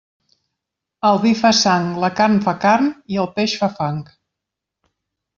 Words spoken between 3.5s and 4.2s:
fa fang.